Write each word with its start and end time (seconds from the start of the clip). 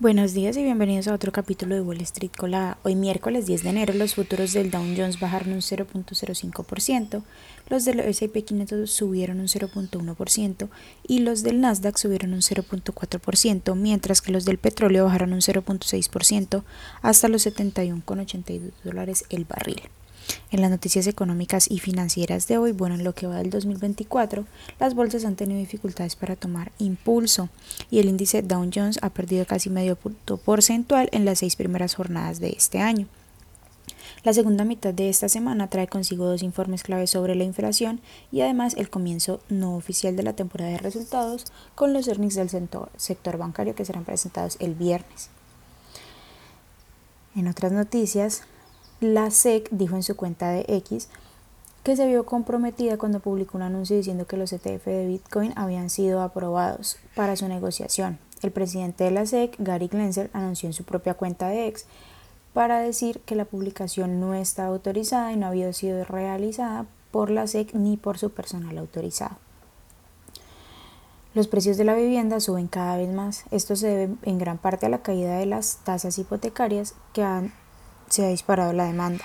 Buenos 0.00 0.32
días 0.32 0.56
y 0.56 0.62
bienvenidos 0.62 1.08
a 1.08 1.12
otro 1.12 1.32
capítulo 1.32 1.74
de 1.74 1.80
Wall 1.80 2.00
Street 2.02 2.30
Colada. 2.38 2.78
Hoy 2.84 2.94
miércoles 2.94 3.46
10 3.46 3.64
de 3.64 3.70
enero 3.70 3.94
los 3.94 4.14
futuros 4.14 4.52
del 4.52 4.70
Dow 4.70 4.84
Jones 4.96 5.18
bajaron 5.18 5.54
un 5.54 5.58
0.05%, 5.58 7.24
los 7.68 7.84
del 7.84 7.98
S&P 7.98 8.44
500 8.44 8.88
subieron 8.88 9.40
un 9.40 9.48
0.1% 9.48 10.68
y 11.08 11.18
los 11.18 11.42
del 11.42 11.60
Nasdaq 11.60 11.96
subieron 11.96 12.32
un 12.32 12.42
0.4%, 12.42 13.74
mientras 13.74 14.22
que 14.22 14.30
los 14.30 14.44
del 14.44 14.58
petróleo 14.58 15.06
bajaron 15.06 15.32
un 15.32 15.40
0.6% 15.40 16.62
hasta 17.02 17.26
los 17.26 17.44
71,82 17.44 18.70
dólares 18.84 19.24
el 19.30 19.46
barril. 19.46 19.82
En 20.50 20.60
las 20.60 20.70
noticias 20.70 21.06
económicas 21.06 21.70
y 21.70 21.78
financieras 21.78 22.48
de 22.48 22.58
hoy, 22.58 22.72
bueno, 22.72 22.94
en 22.94 23.04
lo 23.04 23.14
que 23.14 23.26
va 23.26 23.36
del 23.36 23.50
2024, 23.50 24.46
las 24.80 24.94
bolsas 24.94 25.24
han 25.24 25.36
tenido 25.36 25.60
dificultades 25.60 26.16
para 26.16 26.36
tomar 26.36 26.72
impulso 26.78 27.48
y 27.90 27.98
el 27.98 28.08
índice 28.08 28.42
Dow 28.42 28.68
Jones 28.72 28.98
ha 29.02 29.10
perdido 29.10 29.46
casi 29.46 29.70
medio 29.70 29.96
punto 29.96 30.38
porcentual 30.38 31.08
en 31.12 31.24
las 31.24 31.40
seis 31.40 31.56
primeras 31.56 31.94
jornadas 31.94 32.40
de 32.40 32.50
este 32.50 32.78
año. 32.78 33.06
La 34.24 34.32
segunda 34.32 34.64
mitad 34.64 34.92
de 34.92 35.08
esta 35.08 35.28
semana 35.28 35.68
trae 35.68 35.86
consigo 35.86 36.26
dos 36.26 36.42
informes 36.42 36.82
claves 36.82 37.10
sobre 37.10 37.34
la 37.34 37.44
inflación 37.44 38.00
y 38.32 38.40
además 38.40 38.74
el 38.76 38.90
comienzo 38.90 39.40
no 39.48 39.76
oficial 39.76 40.16
de 40.16 40.22
la 40.22 40.32
temporada 40.32 40.72
de 40.72 40.78
resultados 40.78 41.44
con 41.74 41.92
los 41.92 42.08
earnings 42.08 42.34
del 42.34 42.50
sector 42.96 43.38
bancario 43.38 43.74
que 43.74 43.84
serán 43.84 44.04
presentados 44.04 44.56
el 44.60 44.74
viernes. 44.74 45.30
En 47.36 47.46
otras 47.46 47.70
noticias, 47.70 48.42
la 49.00 49.30
SEC 49.30 49.68
dijo 49.70 49.96
en 49.96 50.02
su 50.02 50.16
cuenta 50.16 50.50
de 50.50 50.64
X 50.68 51.08
que 51.84 51.96
se 51.96 52.06
vio 52.06 52.26
comprometida 52.26 52.98
cuando 52.98 53.20
publicó 53.20 53.56
un 53.56 53.62
anuncio 53.62 53.96
diciendo 53.96 54.26
que 54.26 54.36
los 54.36 54.52
ETF 54.52 54.84
de 54.84 55.06
Bitcoin 55.06 55.52
habían 55.56 55.88
sido 55.88 56.20
aprobados 56.20 56.98
para 57.14 57.36
su 57.36 57.48
negociación. 57.48 58.18
El 58.42 58.50
presidente 58.50 59.04
de 59.04 59.10
la 59.10 59.24
SEC, 59.24 59.56
Gary 59.58 59.88
Glenser, 59.88 60.30
anunció 60.32 60.68
en 60.68 60.72
su 60.72 60.84
propia 60.84 61.14
cuenta 61.14 61.48
de 61.48 61.66
X 61.68 61.86
para 62.52 62.80
decir 62.80 63.20
que 63.20 63.36
la 63.36 63.44
publicación 63.44 64.20
no 64.20 64.34
está 64.34 64.66
autorizada 64.66 65.32
y 65.32 65.36
no 65.36 65.46
había 65.46 65.72
sido 65.72 66.04
realizada 66.04 66.86
por 67.10 67.30
la 67.30 67.46
SEC 67.46 67.74
ni 67.74 67.96
por 67.96 68.18
su 68.18 68.30
personal 68.30 68.76
autorizado. 68.78 69.36
Los 71.34 71.46
precios 71.46 71.76
de 71.76 71.84
la 71.84 71.94
vivienda 71.94 72.40
suben 72.40 72.66
cada 72.66 72.96
vez 72.96 73.08
más. 73.08 73.44
Esto 73.50 73.76
se 73.76 73.86
debe 73.86 74.14
en 74.22 74.38
gran 74.38 74.58
parte 74.58 74.86
a 74.86 74.88
la 74.88 75.02
caída 75.02 75.38
de 75.38 75.46
las 75.46 75.78
tasas 75.84 76.18
hipotecarias 76.18 76.94
que 77.12 77.22
han 77.22 77.52
se 78.08 78.24
ha 78.24 78.28
disparado 78.28 78.72
la 78.72 78.86
demanda, 78.86 79.24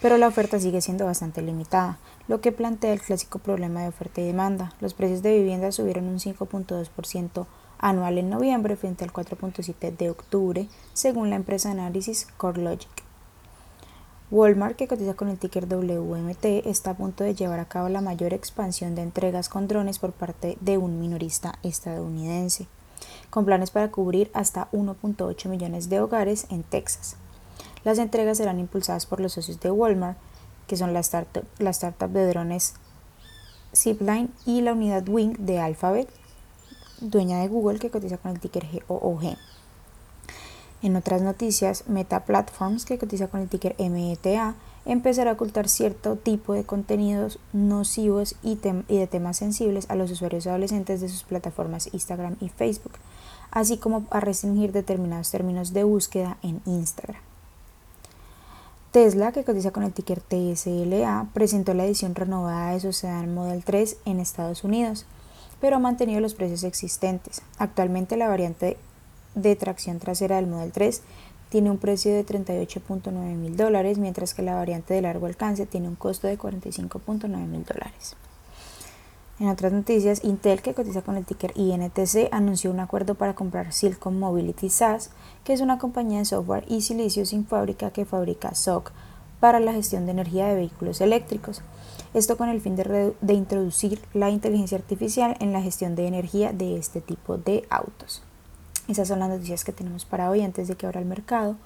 pero 0.00 0.18
la 0.18 0.28
oferta 0.28 0.58
sigue 0.58 0.80
siendo 0.80 1.06
bastante 1.06 1.42
limitada, 1.42 1.98
lo 2.28 2.40
que 2.40 2.52
plantea 2.52 2.92
el 2.92 3.00
clásico 3.00 3.38
problema 3.38 3.82
de 3.82 3.88
oferta 3.88 4.20
y 4.20 4.26
demanda. 4.26 4.72
Los 4.80 4.94
precios 4.94 5.22
de 5.22 5.36
vivienda 5.36 5.72
subieron 5.72 6.06
un 6.06 6.18
5.2% 6.18 7.46
anual 7.78 8.18
en 8.18 8.30
noviembre 8.30 8.76
frente 8.76 9.04
al 9.04 9.12
4.7% 9.12 9.96
de 9.96 10.10
octubre, 10.10 10.68
según 10.92 11.30
la 11.30 11.36
empresa 11.36 11.68
de 11.68 11.80
análisis 11.80 12.26
CoreLogic. 12.36 13.02
Walmart, 14.30 14.76
que 14.76 14.88
cotiza 14.88 15.12
con 15.12 15.28
el 15.28 15.36
ticker 15.36 15.66
WMT, 15.66 16.66
está 16.66 16.92
a 16.92 16.96
punto 16.96 17.22
de 17.22 17.34
llevar 17.34 17.60
a 17.60 17.66
cabo 17.66 17.90
la 17.90 18.00
mayor 18.00 18.32
expansión 18.32 18.94
de 18.94 19.02
entregas 19.02 19.50
con 19.50 19.68
drones 19.68 19.98
por 19.98 20.12
parte 20.12 20.56
de 20.62 20.78
un 20.78 20.98
minorista 20.98 21.58
estadounidense, 21.62 22.66
con 23.28 23.44
planes 23.44 23.70
para 23.70 23.90
cubrir 23.90 24.30
hasta 24.32 24.70
1.8 24.70 25.48
millones 25.50 25.90
de 25.90 26.00
hogares 26.00 26.46
en 26.48 26.62
Texas. 26.62 27.16
Las 27.84 27.98
entregas 27.98 28.38
serán 28.38 28.60
impulsadas 28.60 29.06
por 29.06 29.20
los 29.20 29.32
socios 29.32 29.60
de 29.60 29.70
Walmart, 29.70 30.18
que 30.66 30.76
son 30.76 30.92
la 30.92 31.00
startup, 31.00 31.44
la 31.58 31.70
startup 31.70 32.10
de 32.10 32.26
drones 32.28 32.74
Zipline 33.74 34.30
y 34.44 34.60
la 34.60 34.72
unidad 34.72 35.08
Wing 35.08 35.36
de 35.38 35.58
Alphabet, 35.58 36.08
dueña 37.00 37.40
de 37.40 37.48
Google, 37.48 37.78
que 37.78 37.90
cotiza 37.90 38.18
con 38.18 38.30
el 38.30 38.40
ticker 38.40 38.66
GOOG. 38.88 39.36
En 40.82 40.96
otras 40.96 41.22
noticias, 41.22 41.84
Meta 41.88 42.24
Platforms, 42.24 42.84
que 42.84 42.98
cotiza 42.98 43.28
con 43.28 43.40
el 43.40 43.48
ticker 43.48 43.76
META, 43.78 44.56
empezará 44.84 45.30
a 45.30 45.34
ocultar 45.34 45.68
cierto 45.68 46.16
tipo 46.16 46.54
de 46.54 46.64
contenidos 46.64 47.38
nocivos 47.52 48.34
y, 48.42 48.58
y, 48.88 48.98
de 48.98 49.06
temas 49.06 49.36
sensibles 49.36 49.88
a 49.90 49.94
los 49.94 50.10
usuarios 50.10 50.46
adolescentes 50.46 51.00
de 51.00 51.08
sus 51.08 51.22
plataformas 51.22 51.88
Instagram 51.92 52.36
y 52.40 52.48
Facebook, 52.48 52.94
así 53.52 53.76
como 53.76 54.06
a 54.10 54.18
restringir 54.18 54.72
determinados 54.72 55.30
términos 55.30 55.72
de 55.72 55.84
búsqueda 55.84 56.36
en 56.42 56.60
Instagram. 56.66 57.31
Tesla, 58.92 59.32
que 59.32 59.42
cotiza 59.42 59.70
con 59.70 59.84
el 59.84 59.92
ticker 59.94 60.20
TSLA, 60.20 61.28
presentó 61.32 61.72
la 61.72 61.86
edición 61.86 62.14
renovada 62.14 62.72
de 62.74 62.80
su 62.80 62.92
sedán 62.92 63.32
Model 63.32 63.64
3 63.64 63.96
en 64.04 64.20
Estados 64.20 64.64
Unidos, 64.64 65.06
pero 65.62 65.76
ha 65.76 65.78
mantenido 65.78 66.20
los 66.20 66.34
precios 66.34 66.62
existentes. 66.62 67.40
Actualmente 67.56 68.18
la 68.18 68.28
variante 68.28 68.76
de 69.34 69.56
tracción 69.56 69.98
trasera 69.98 70.36
del 70.36 70.46
Model 70.46 70.72
3 70.72 71.00
tiene 71.48 71.70
un 71.70 71.78
precio 71.78 72.12
de 72.12 72.26
38.9 72.26 73.12
mil 73.12 73.56
dólares, 73.56 73.96
mientras 73.96 74.34
que 74.34 74.42
la 74.42 74.56
variante 74.56 74.92
de 74.92 75.00
largo 75.00 75.24
alcance 75.24 75.64
tiene 75.64 75.88
un 75.88 75.96
costo 75.96 76.26
de 76.26 76.38
45.9 76.38 77.28
mil 77.46 77.64
dólares. 77.64 78.14
En 79.42 79.48
otras 79.48 79.72
noticias, 79.72 80.22
Intel, 80.22 80.62
que 80.62 80.72
cotiza 80.72 81.02
con 81.02 81.16
el 81.16 81.24
ticker 81.24 81.52
INTC, 81.56 82.28
anunció 82.30 82.70
un 82.70 82.78
acuerdo 82.78 83.16
para 83.16 83.34
comprar 83.34 83.72
Silicon 83.72 84.16
Mobility 84.16 84.70
SaaS, 84.70 85.10
que 85.42 85.52
es 85.52 85.60
una 85.60 85.78
compañía 85.78 86.20
de 86.20 86.26
software 86.26 86.64
y 86.68 86.82
silicio 86.82 87.26
sin 87.26 87.44
fábrica 87.44 87.90
que 87.90 88.04
fabrica 88.04 88.54
SOC 88.54 88.92
para 89.40 89.58
la 89.58 89.72
gestión 89.72 90.06
de 90.06 90.12
energía 90.12 90.46
de 90.46 90.54
vehículos 90.54 91.00
eléctricos. 91.00 91.60
Esto 92.14 92.36
con 92.36 92.50
el 92.50 92.60
fin 92.60 92.76
de, 92.76 93.34
introducir 93.34 94.00
la 94.14 94.30
inteligencia 94.30 94.78
artificial 94.78 95.36
en 95.40 95.52
la 95.52 95.60
gestión 95.60 95.96
de 95.96 96.06
energía 96.06 96.52
de 96.52 96.76
este 96.76 97.00
tipo 97.00 97.36
de 97.36 97.66
autos. 97.68 98.22
Esas 98.86 99.08
son 99.08 99.18
las 99.18 99.28
noticias 99.28 99.64
que 99.64 99.72
tenemos 99.72 100.04
para 100.04 100.30
hoy 100.30 100.42
antes 100.42 100.68
de 100.68 100.76
que 100.76 100.86
abra 100.86 101.00
el 101.00 101.06
mercado. 101.06 101.56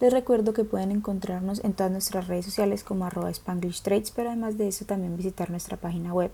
Les 0.00 0.10
recuerdo 0.10 0.54
que 0.54 0.64
pueden 0.64 0.90
encontrarnos 0.90 1.62
en 1.64 1.74
todas 1.74 1.92
nuestras 1.92 2.28
redes 2.28 2.46
sociales 2.46 2.82
como 2.82 3.04
arroba 3.04 3.28
Spanglish 3.28 3.82
pero 4.14 4.30
además 4.30 4.56
de 4.56 4.68
eso 4.68 4.86
también 4.86 5.18
visitar 5.18 5.50
nuestra 5.50 5.76
página 5.76 6.14
web 6.14 6.30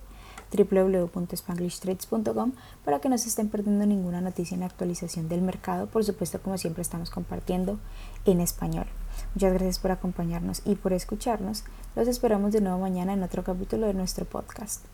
www.spanglishtrades.com 0.52 2.52
para 2.84 3.00
que 3.00 3.08
no 3.08 3.18
se 3.18 3.28
estén 3.28 3.48
perdiendo 3.48 3.86
ninguna 3.86 4.20
noticia 4.20 4.54
en 4.54 4.62
actualización 4.62 5.28
del 5.28 5.42
mercado. 5.42 5.86
Por 5.86 6.04
supuesto, 6.04 6.40
como 6.40 6.58
siempre, 6.58 6.82
estamos 6.82 7.10
compartiendo 7.10 7.78
en 8.26 8.40
español. 8.40 8.86
Muchas 9.34 9.52
gracias 9.52 9.78
por 9.78 9.90
acompañarnos 9.90 10.62
y 10.64 10.74
por 10.74 10.92
escucharnos. 10.92 11.64
Los 11.96 12.08
esperamos 12.08 12.52
de 12.52 12.60
nuevo 12.60 12.78
mañana 12.78 13.12
en 13.12 13.22
otro 13.22 13.44
capítulo 13.44 13.86
de 13.86 13.94
nuestro 13.94 14.24
podcast. 14.24 14.84